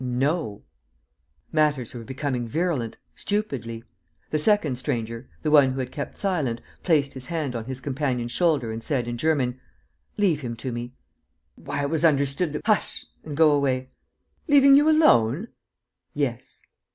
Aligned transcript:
"No." 0.03 0.63
Matters 1.51 1.93
were 1.93 2.03
becoming 2.03 2.47
virulent, 2.47 2.97
stupidly. 3.13 3.83
The 4.31 4.39
second 4.39 4.79
stranger, 4.79 5.29
the 5.43 5.51
one 5.51 5.73
who 5.73 5.79
had 5.79 5.91
kept 5.91 6.17
silent, 6.17 6.59
placed 6.81 7.13
his 7.13 7.27
hand 7.27 7.55
on 7.55 7.65
his 7.65 7.81
companion's 7.81 8.31
shoulder 8.31 8.71
and 8.71 8.81
said, 8.83 9.07
in 9.07 9.15
German: 9.19 9.59
"Leave 10.17 10.41
him 10.41 10.55
to 10.55 10.71
me." 10.71 10.95
"Why, 11.53 11.83
it 11.83 11.91
was 11.91 12.03
understood..." 12.03 12.59
"Hush... 12.65 13.05
and 13.23 13.37
go 13.37 13.51
away!" 13.51 13.91
"Leaving 14.47 14.73
you 14.75 14.89
alone?" 14.89 15.49
"Yes." 16.15 16.63